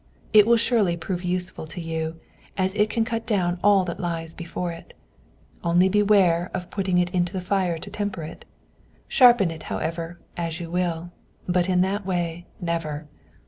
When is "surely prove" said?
0.57-1.23